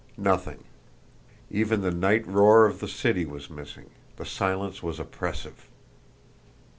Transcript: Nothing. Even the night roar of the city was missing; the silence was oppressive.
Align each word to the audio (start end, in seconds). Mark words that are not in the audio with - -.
Nothing. 0.17 0.63
Even 1.51 1.81
the 1.83 1.91
night 1.91 2.25
roar 2.25 2.65
of 2.65 2.79
the 2.79 2.87
city 2.87 3.23
was 3.23 3.51
missing; 3.51 3.91
the 4.15 4.25
silence 4.25 4.81
was 4.81 4.99
oppressive. 4.99 5.67